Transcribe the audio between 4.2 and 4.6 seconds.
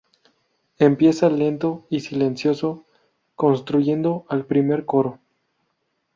al